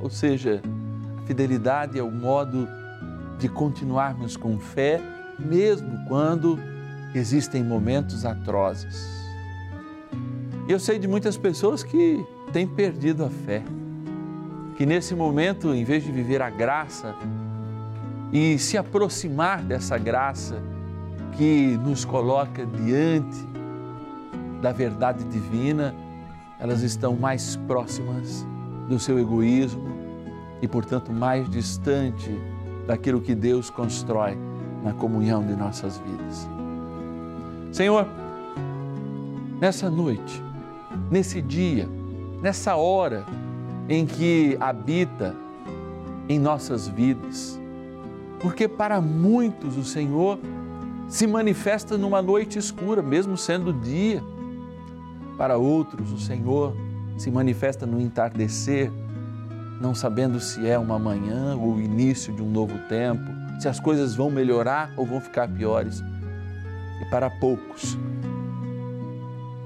Ou 0.03 0.11
seja, 0.11 0.61
a 1.23 1.27
fidelidade 1.27 1.97
é 1.97 2.03
o 2.03 2.11
modo 2.11 2.69
de 3.39 3.49
continuarmos 3.49 4.37
com 4.37 4.59
fé, 4.59 5.01
mesmo 5.39 6.05
quando 6.09 6.59
existem 7.15 7.63
momentos 7.63 8.27
atrozes. 8.27 9.09
E 10.67 10.73
eu 10.73 10.81
sei 10.81 10.99
de 10.99 11.07
muitas 11.07 11.37
pessoas 11.37 11.85
que 11.85 12.27
têm 12.53 12.67
perdido 12.67 13.25
a 13.25 13.31
fé, 13.31 13.63
que 14.77 14.85
nesse 14.85 15.15
momento, 15.15 15.73
em 15.73 15.85
vez 15.85 16.03
de 16.03 16.11
viver 16.11 16.43
a 16.43 16.51
graça 16.51 17.15
e 18.33 18.59
se 18.59 18.77
aproximar 18.77 19.63
dessa 19.63 19.97
graça 19.97 20.61
que 21.37 21.79
nos 21.85 22.05
coloca 22.05 22.67
diante 22.67 23.54
da 24.65 24.73
verdade 24.73 25.25
divina, 25.25 25.95
elas 26.59 26.81
estão 26.81 27.15
mais 27.15 27.55
próximas 27.67 28.47
do 28.89 28.99
seu 28.99 29.19
egoísmo 29.19 29.87
e, 30.63 30.67
portanto, 30.67 31.13
mais 31.13 31.51
distante 31.51 32.31
daquilo 32.87 33.21
que 33.21 33.35
Deus 33.35 33.69
constrói 33.69 34.39
na 34.83 34.95
comunhão 34.95 35.45
de 35.47 35.55
nossas 35.55 35.99
vidas. 35.99 36.49
Senhor, 37.73 38.09
nessa 39.61 39.91
noite, 39.91 40.43
nesse 41.11 41.43
dia, 41.43 41.87
nessa 42.41 42.75
hora 42.75 43.27
em 43.87 44.07
que 44.07 44.57
habita 44.59 45.37
em 46.27 46.39
nossas 46.39 46.89
vidas, 46.89 47.61
porque 48.41 48.67
para 48.67 48.99
muitos 48.99 49.77
o 49.77 49.85
Senhor 49.85 50.39
se 51.07 51.27
manifesta 51.27 51.99
numa 51.99 52.23
noite 52.23 52.59
escura, 52.59 53.03
mesmo 53.03 53.37
sendo 53.37 53.71
dia 53.71 54.23
para 55.37 55.57
outros, 55.57 56.13
o 56.13 56.19
Senhor 56.19 56.75
se 57.17 57.31
manifesta 57.31 57.87
no 57.87 58.01
entardecer, 58.01 58.91
não 59.81 59.95
sabendo 59.95 60.41
se 60.41 60.67
é 60.67 60.79
uma 60.79 60.99
manhã 60.99 61.57
ou 61.57 61.75
o 61.75 61.81
início 61.81 62.33
de 62.33 62.43
um 62.43 62.51
novo 62.51 62.79
tempo, 62.89 63.25
se 63.61 63.69
as 63.69 63.79
coisas 63.79 64.15
vão 64.15 64.31
melhorar 64.31 64.93
ou 64.97 65.07
vão 65.07 65.21
ficar 65.21 65.49
piores. 65.49 66.03
E 67.01 67.11
para 67.11 67.29
poucos, 67.29 67.99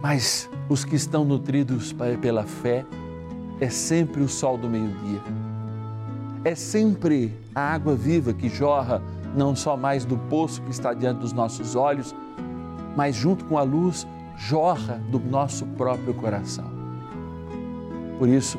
mas 0.00 0.48
os 0.68 0.84
que 0.84 0.96
estão 0.96 1.24
nutridos 1.24 1.94
pela 2.20 2.44
fé, 2.44 2.84
é 3.60 3.68
sempre 3.68 4.22
o 4.22 4.28
sol 4.28 4.56
do 4.56 4.68
meio-dia. 4.68 5.20
É 6.44 6.54
sempre 6.54 7.34
a 7.54 7.60
água 7.72 7.96
viva 7.96 8.32
que 8.32 8.48
jorra 8.48 9.02
não 9.34 9.56
só 9.56 9.76
mais 9.76 10.04
do 10.04 10.16
poço 10.16 10.62
que 10.62 10.70
está 10.70 10.94
diante 10.94 11.20
dos 11.20 11.32
nossos 11.32 11.74
olhos, 11.74 12.14
mas 12.96 13.16
junto 13.16 13.44
com 13.44 13.58
a 13.58 13.62
luz 13.62 14.06
jorra 14.38 15.02
do 15.10 15.18
nosso 15.18 15.66
próprio 15.66 16.14
coração. 16.14 16.70
Por 18.18 18.28
isso, 18.28 18.58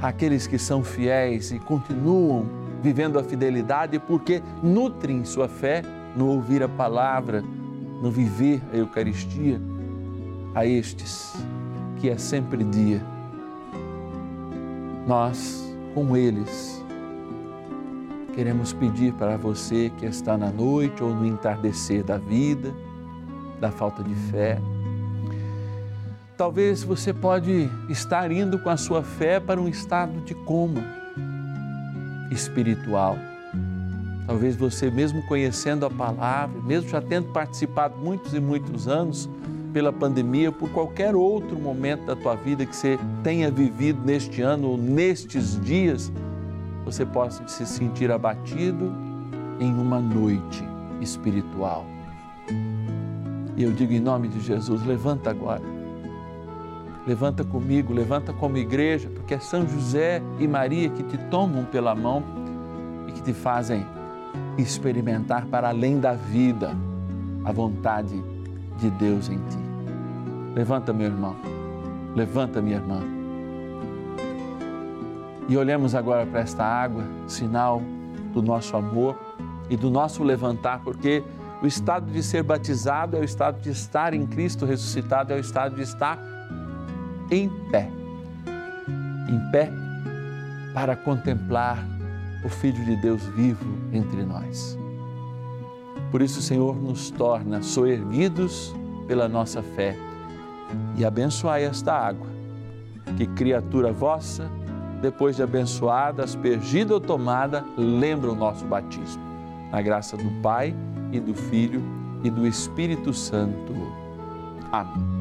àqueles 0.00 0.46
que 0.46 0.58
são 0.58 0.82
fiéis 0.82 1.52
e 1.52 1.58
continuam 1.58 2.46
vivendo 2.82 3.18
a 3.18 3.22
fidelidade 3.22 3.98
porque 3.98 4.42
nutrem 4.62 5.24
sua 5.24 5.48
fé 5.48 5.82
no 6.16 6.28
ouvir 6.28 6.62
a 6.62 6.68
palavra, 6.68 7.42
no 8.02 8.10
viver 8.10 8.62
a 8.72 8.76
Eucaristia, 8.76 9.60
a 10.54 10.64
estes 10.64 11.34
que 11.98 12.08
é 12.08 12.16
sempre 12.16 12.64
dia. 12.64 13.02
Nós, 15.06 15.74
com 15.94 16.16
eles, 16.16 16.82
queremos 18.34 18.72
pedir 18.72 19.12
para 19.14 19.36
você 19.36 19.92
que 19.98 20.06
está 20.06 20.36
na 20.36 20.50
noite 20.50 21.02
ou 21.02 21.14
no 21.14 21.26
entardecer 21.26 22.02
da 22.02 22.16
vida, 22.16 22.74
da 23.60 23.70
falta 23.70 24.02
de 24.02 24.14
fé, 24.14 24.58
talvez 26.36 26.82
você 26.82 27.12
pode 27.12 27.68
estar 27.88 28.32
indo 28.32 28.58
com 28.58 28.70
a 28.70 28.76
sua 28.76 29.02
fé 29.02 29.38
para 29.38 29.60
um 29.60 29.68
estado 29.68 30.20
de 30.22 30.34
coma 30.34 30.82
espiritual. 32.30 33.16
Talvez 34.26 34.56
você 34.56 34.90
mesmo 34.90 35.22
conhecendo 35.26 35.84
a 35.84 35.90
palavra, 35.90 36.60
mesmo 36.62 36.88
já 36.88 37.02
tendo 37.02 37.32
participado 37.32 37.98
muitos 37.98 38.32
e 38.32 38.40
muitos 38.40 38.86
anos 38.86 39.28
pela 39.72 39.92
pandemia, 39.92 40.50
por 40.50 40.70
qualquer 40.70 41.14
outro 41.14 41.58
momento 41.58 42.06
da 42.06 42.16
tua 42.16 42.34
vida 42.36 42.64
que 42.64 42.74
você 42.74 42.98
tenha 43.22 43.50
vivido 43.50 44.00
neste 44.04 44.40
ano 44.40 44.68
ou 44.68 44.78
nestes 44.78 45.60
dias, 45.60 46.10
você 46.84 47.04
possa 47.04 47.46
se 47.48 47.66
sentir 47.66 48.10
abatido 48.10 48.92
em 49.60 49.72
uma 49.72 50.00
noite 50.00 50.64
espiritual. 51.00 51.84
E 53.60 53.62
eu 53.62 53.72
digo 53.72 53.92
em 53.92 54.00
nome 54.00 54.26
de 54.26 54.40
Jesus, 54.40 54.86
levanta 54.86 55.28
agora 55.28 55.60
Levanta 57.06 57.44
comigo, 57.44 57.92
levanta 57.92 58.32
como 58.32 58.56
igreja, 58.56 59.10
porque 59.10 59.34
é 59.34 59.38
São 59.38 59.68
José 59.68 60.22
e 60.38 60.48
Maria 60.48 60.88
que 60.88 61.02
te 61.02 61.18
tomam 61.30 61.64
pela 61.66 61.94
mão 61.94 62.22
e 63.06 63.12
que 63.12 63.22
te 63.22 63.34
fazem 63.34 63.86
experimentar 64.56 65.44
para 65.46 65.68
além 65.68 66.00
da 66.00 66.12
vida 66.12 66.74
a 67.44 67.52
vontade 67.52 68.22
de 68.78 68.88
Deus 68.90 69.28
em 69.28 69.36
ti. 69.38 69.58
Levanta, 70.54 70.92
meu 70.92 71.08
irmão, 71.08 71.36
levanta, 72.16 72.62
minha 72.62 72.76
irmã. 72.76 73.00
E 75.48 75.56
olhemos 75.56 75.94
agora 75.94 76.24
para 76.24 76.40
esta 76.40 76.64
água, 76.64 77.04
sinal 77.26 77.82
do 78.32 78.40
nosso 78.40 78.74
amor 78.74 79.18
e 79.68 79.76
do 79.76 79.90
nosso 79.90 80.22
levantar, 80.22 80.80
porque 80.80 81.24
o 81.62 81.66
estado 81.66 82.10
de 82.10 82.22
ser 82.22 82.42
batizado 82.42 83.16
é 83.16 83.20
o 83.20 83.24
estado 83.24 83.60
de 83.60 83.70
estar 83.70 84.14
em 84.14 84.26
Cristo 84.26 84.64
ressuscitado, 84.64 85.32
é 85.32 85.36
o 85.36 85.40
estado 85.40 85.76
de 85.76 85.82
estar 85.82 86.18
em 87.30 87.48
pé. 87.70 87.90
Em 89.28 89.50
pé 89.52 89.70
para 90.72 90.96
contemplar 90.96 91.78
o 92.44 92.48
Filho 92.48 92.82
de 92.84 92.96
Deus 92.96 93.22
vivo 93.36 93.78
entre 93.92 94.24
nós. 94.24 94.78
Por 96.10 96.22
isso, 96.22 96.40
o 96.40 96.42
Senhor 96.42 96.76
nos 96.76 97.10
torna 97.10 97.62
soerguidos 97.62 98.74
pela 99.06 99.28
nossa 99.28 99.62
fé 99.62 99.96
e 100.96 101.04
abençoai 101.04 101.64
esta 101.64 101.92
água, 101.92 102.26
que 103.16 103.26
criatura 103.26 103.92
vossa, 103.92 104.50
depois 105.02 105.36
de 105.36 105.42
abençoada, 105.42 106.24
aspergida 106.24 106.94
ou 106.94 107.00
tomada, 107.00 107.64
lembra 107.76 108.30
o 108.30 108.34
nosso 108.34 108.64
batismo. 108.64 109.22
Na 109.70 109.80
graça 109.80 110.16
do 110.16 110.30
Pai 110.42 110.74
e 111.12 111.20
do 111.20 111.34
Filho 111.34 111.82
e 112.22 112.30
do 112.30 112.46
Espírito 112.46 113.12
Santo. 113.12 113.74
Amém. 114.70 115.20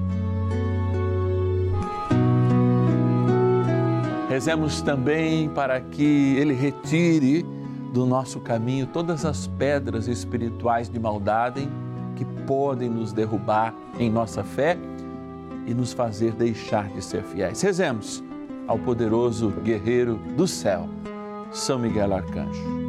Rezemos 4.30 4.82
também 4.82 5.50
para 5.50 5.82
que 5.82 6.36
Ele 6.38 6.54
retire 6.54 7.46
do 7.92 8.06
nosso 8.06 8.40
caminho 8.40 8.86
todas 8.86 9.26
as 9.26 9.48
pedras 9.48 10.08
espirituais 10.08 10.88
de 10.88 11.00
maldade 11.00 11.68
que 12.16 12.24
podem 12.46 12.90
nos 12.90 13.12
derrubar 13.12 13.74
em 13.98 14.10
nossa 14.10 14.44
fé 14.44 14.78
e 15.66 15.74
nos 15.74 15.94
fazer 15.94 16.34
deixar 16.34 16.88
de 16.90 17.02
ser 17.04 17.24
fiéis. 17.24 17.62
Rezemos 17.62 18.24
ao 18.68 18.78
poderoso 18.78 19.50
guerreiro 19.64 20.20
do 20.38 20.48
céu, 20.48 20.88
São 21.52 21.80
Miguel 21.80 22.14
Arcanjo. 22.14 22.89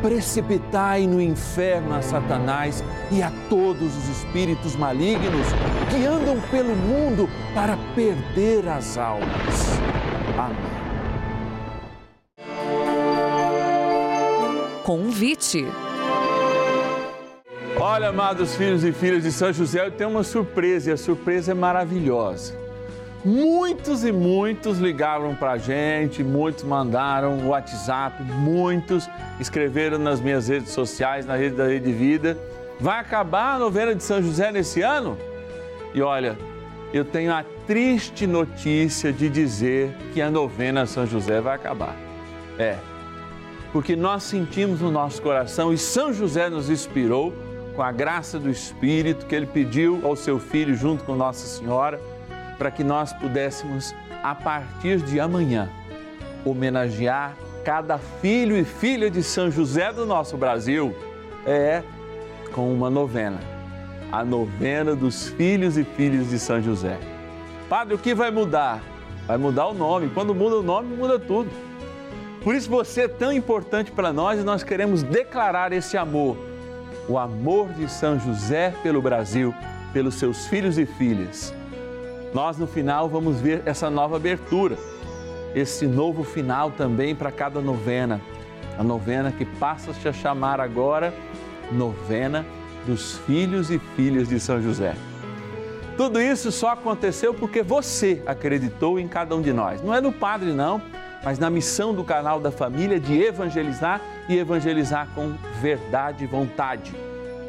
precipitai 0.00 1.06
no 1.06 1.20
inferno 1.20 1.94
a 1.94 2.02
Satanás 2.02 2.82
e 3.10 3.22
a 3.22 3.32
todos 3.48 3.96
os 3.96 4.08
espíritos 4.08 4.76
malignos 4.76 5.46
que 5.90 6.04
andam 6.06 6.40
pelo 6.50 6.74
mundo 6.74 7.28
para 7.54 7.76
perder 7.94 8.68
as 8.68 8.96
almas. 8.96 9.78
Amém. 10.38 10.78
convite. 14.88 15.66
Olha, 17.78 18.08
amados 18.08 18.56
filhos 18.56 18.82
e 18.82 18.90
filhas 18.90 19.22
de 19.22 19.30
São 19.30 19.52
José, 19.52 19.84
eu 19.84 19.90
tenho 19.90 20.08
uma 20.08 20.24
surpresa 20.24 20.88
e 20.88 20.92
a 20.94 20.96
surpresa 20.96 21.52
é 21.52 21.54
maravilhosa. 21.54 22.67
Muitos 23.24 24.04
e 24.04 24.12
muitos 24.12 24.78
ligaram 24.78 25.34
para 25.34 25.52
a 25.52 25.58
gente, 25.58 26.22
muitos 26.22 26.62
mandaram 26.62 27.48
WhatsApp, 27.48 28.22
muitos 28.22 29.08
escreveram 29.40 29.98
nas 29.98 30.20
minhas 30.20 30.48
redes 30.48 30.70
sociais, 30.70 31.26
na 31.26 31.34
rede 31.34 31.56
da 31.56 31.66
Rede 31.66 31.90
Vida. 31.92 32.38
Vai 32.78 33.00
acabar 33.00 33.56
a 33.56 33.58
novena 33.58 33.92
de 33.92 34.04
São 34.04 34.22
José 34.22 34.52
nesse 34.52 34.82
ano? 34.82 35.18
E 35.92 36.00
olha, 36.00 36.38
eu 36.92 37.04
tenho 37.04 37.32
a 37.32 37.44
triste 37.66 38.24
notícia 38.24 39.12
de 39.12 39.28
dizer 39.28 39.92
que 40.14 40.22
a 40.22 40.30
novena 40.30 40.86
São 40.86 41.04
José 41.04 41.40
vai 41.40 41.56
acabar. 41.56 41.96
É, 42.56 42.76
porque 43.72 43.96
nós 43.96 44.22
sentimos 44.22 44.80
no 44.80 44.92
nosso 44.92 45.20
coração 45.20 45.72
e 45.72 45.78
São 45.78 46.12
José 46.12 46.48
nos 46.48 46.70
inspirou 46.70 47.32
com 47.74 47.82
a 47.82 47.90
graça 47.90 48.38
do 48.38 48.48
Espírito 48.48 49.26
que 49.26 49.34
ele 49.34 49.46
pediu 49.46 50.00
ao 50.04 50.14
seu 50.14 50.38
filho 50.38 50.74
junto 50.74 51.02
com 51.02 51.16
Nossa 51.16 51.46
Senhora 51.46 52.00
para 52.58 52.70
que 52.70 52.82
nós 52.82 53.12
pudéssemos 53.12 53.94
a 54.22 54.34
partir 54.34 54.98
de 54.98 55.20
amanhã 55.20 55.68
homenagear 56.44 57.36
cada 57.64 57.98
filho 57.98 58.56
e 58.56 58.64
filha 58.64 59.10
de 59.10 59.22
São 59.22 59.50
José 59.50 59.92
do 59.92 60.06
nosso 60.06 60.36
Brasil 60.36 60.94
é 61.46 61.82
com 62.52 62.72
uma 62.72 62.90
novena, 62.90 63.38
a 64.10 64.24
novena 64.24 64.96
dos 64.96 65.28
filhos 65.28 65.76
e 65.76 65.84
filhas 65.84 66.30
de 66.30 66.38
São 66.38 66.60
José. 66.62 66.98
Padre, 67.68 67.94
o 67.94 67.98
que 67.98 68.14
vai 68.14 68.30
mudar? 68.30 68.80
Vai 69.26 69.36
mudar 69.36 69.66
o 69.66 69.74
nome. 69.74 70.08
Quando 70.08 70.34
muda 70.34 70.56
o 70.56 70.62
nome, 70.62 70.96
muda 70.96 71.18
tudo. 71.18 71.50
Por 72.42 72.54
isso 72.54 72.70
você 72.70 73.02
é 73.02 73.08
tão 73.08 73.32
importante 73.32 73.90
para 73.92 74.12
nós 74.12 74.40
e 74.40 74.42
nós 74.42 74.62
queremos 74.62 75.02
declarar 75.02 75.72
esse 75.72 75.98
amor, 75.98 76.38
o 77.06 77.18
amor 77.18 77.68
de 77.74 77.90
São 77.90 78.18
José 78.18 78.72
pelo 78.82 79.02
Brasil, 79.02 79.54
pelos 79.92 80.14
seus 80.14 80.46
filhos 80.46 80.78
e 80.78 80.86
filhas. 80.86 81.52
Nós 82.32 82.58
no 82.58 82.66
final 82.66 83.08
vamos 83.08 83.40
ver 83.40 83.62
essa 83.64 83.88
nova 83.88 84.16
abertura, 84.16 84.76
esse 85.54 85.86
novo 85.86 86.24
final 86.24 86.70
também 86.70 87.14
para 87.14 87.32
cada 87.32 87.60
novena. 87.60 88.20
A 88.78 88.82
novena 88.82 89.32
que 89.32 89.44
passa-se 89.44 90.06
a 90.06 90.12
chamar 90.12 90.60
agora 90.60 91.12
Novena 91.72 92.46
dos 92.86 93.18
Filhos 93.18 93.70
e 93.70 93.78
Filhas 93.96 94.28
de 94.28 94.38
São 94.38 94.62
José. 94.62 94.94
Tudo 95.96 96.20
isso 96.20 96.52
só 96.52 96.70
aconteceu 96.70 97.34
porque 97.34 97.62
você 97.62 98.22
acreditou 98.24 99.00
em 99.00 99.08
cada 99.08 99.34
um 99.34 99.42
de 99.42 99.52
nós. 99.52 99.82
Não 99.82 99.92
é 99.92 100.00
no 100.00 100.12
padre, 100.12 100.52
não 100.52 100.80
mas 101.22 101.38
na 101.38 101.50
missão 101.50 101.94
do 101.94 102.04
canal 102.04 102.40
da 102.40 102.50
família 102.50 103.00
de 103.00 103.20
evangelizar 103.20 104.00
e 104.28 104.38
evangelizar 104.38 105.08
com 105.14 105.34
verdade 105.60 106.24
e 106.24 106.26
vontade. 106.26 106.94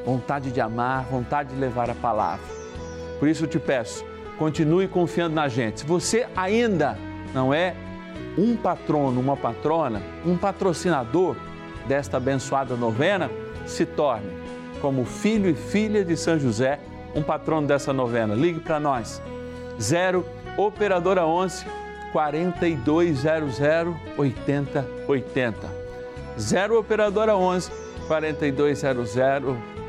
Vontade 0.05 0.51
de 0.51 0.59
amar, 0.59 1.05
vontade 1.05 1.53
de 1.53 1.59
levar 1.59 1.89
a 1.89 1.95
palavra. 1.95 2.45
Por 3.19 3.27
isso 3.27 3.43
eu 3.43 3.47
te 3.47 3.59
peço, 3.59 4.03
continue 4.39 4.87
confiando 4.87 5.35
na 5.35 5.49
gente. 5.49 5.81
Se 5.81 5.85
você 5.85 6.25
ainda 6.35 6.97
não 7.33 7.53
é 7.53 7.75
um 8.37 8.55
patrono, 8.55 9.19
uma 9.19 9.35
patrona, 9.35 10.01
um 10.25 10.37
patrocinador 10.37 11.35
desta 11.85 12.17
abençoada 12.17 12.75
novena, 12.75 13.29
se 13.67 13.85
torne 13.85 14.31
como 14.81 15.03
filho 15.03 15.49
e 15.49 15.53
filha 15.53 16.05
de 16.05 16.15
São 16.15 16.39
José, 16.39 16.79
um 17.13 17.21
patrono 17.21 17.67
dessa 17.67 17.91
novena. 17.91 18.33
Ligue 18.33 18.61
para 18.61 18.79
nós. 18.79 19.21
0 19.79 20.25
operadora 20.57 21.25
11 21.25 21.65
4200 22.13 23.59
8080. 24.17 25.69
0 26.39 26.79
operadora 26.79 27.35
11 27.35 27.71
4200 28.07 29.17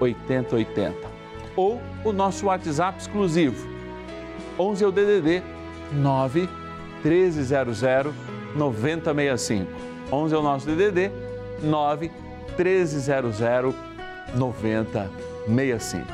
8080 0.01 1.11
ou 1.57 1.81
o 2.05 2.13
nosso 2.13 2.47
WhatsApp 2.47 2.99
exclusivo 2.99 3.80
11 4.61 4.85
é 4.85 4.87
o 4.87 4.93
DDD 4.93 5.43
9 5.91 6.47
1300 7.03 8.13
9065. 8.55 9.73
11 10.13 10.35
é 10.35 10.39
o 10.39 10.43
nosso 10.43 10.67
DDD 10.67 11.11
9 11.63 12.11
1300 12.59 13.75
9065. 14.35 16.07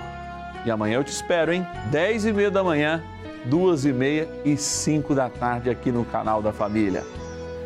E 0.65 0.71
amanhã 0.71 0.95
eu 0.95 1.05
te 1.05 1.11
espero, 1.11 1.53
hein? 1.53 1.67
10 1.91 2.27
e 2.27 2.33
meia 2.33 2.51
da 2.51 2.63
manhã, 2.63 3.03
2 3.47 3.85
e 3.87 3.93
meia 3.93 4.29
e 4.45 4.57
5 4.57 5.13
da 5.13 5.29
tarde 5.29 5.69
aqui 5.69 5.91
no 5.91 6.05
canal 6.05 6.41
da 6.41 6.53
Família. 6.53 7.03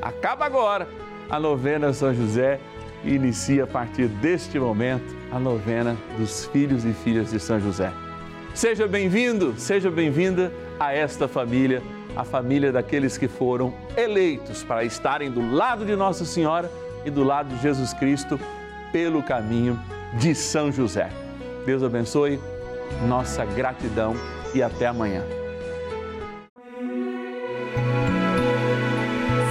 Acaba 0.00 0.46
agora 0.46 0.88
a 1.28 1.38
novena 1.38 1.92
São 1.92 2.14
José 2.14 2.58
e 3.04 3.14
inicia 3.14 3.64
a 3.64 3.66
partir 3.66 4.08
deste 4.08 4.58
momento 4.58 5.14
a 5.30 5.38
novena 5.38 5.94
dos 6.16 6.46
filhos 6.46 6.86
e 6.86 6.94
filhas 6.94 7.30
de 7.30 7.38
São 7.38 7.60
José. 7.60 7.92
Seja 8.54 8.88
bem-vindo, 8.88 9.54
seja 9.58 9.90
bem-vinda 9.90 10.50
a 10.80 10.94
esta 10.94 11.28
família, 11.28 11.82
a 12.16 12.24
família 12.24 12.72
daqueles 12.72 13.18
que 13.18 13.28
foram 13.28 13.74
eleitos 13.94 14.64
para 14.64 14.82
estarem 14.82 15.30
do 15.30 15.54
lado 15.54 15.84
de 15.84 15.94
Nossa 15.94 16.24
Senhora 16.24 16.70
e 17.04 17.10
do 17.10 17.22
lado 17.22 17.54
de 17.54 17.60
Jesus 17.60 17.92
Cristo 17.92 18.40
pelo 18.90 19.22
caminho 19.22 19.78
de 20.14 20.34
São 20.34 20.72
José. 20.72 21.10
Deus 21.66 21.82
abençoe, 21.82 22.40
nossa 23.06 23.44
gratidão 23.44 24.16
e 24.54 24.62
até 24.62 24.86
amanhã. 24.86 25.22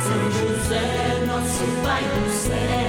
São 0.01 0.31
José, 0.31 1.25
nosso 1.27 1.63
Pai 1.83 2.03
do 2.03 2.29
céu, 2.31 2.88